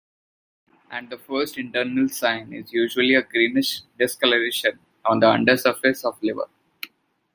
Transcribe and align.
And 0.89 1.11
the 1.11 1.17
first 1.19 1.59
internal 1.59 2.09
sign 2.09 2.53
is 2.53 2.73
usually 2.73 3.13
a 3.13 3.21
greenish 3.21 3.81
discoloration 3.99 4.79
on 5.05 5.23
undersurface 5.23 6.03
of 6.03 6.17
liver. 6.23 6.49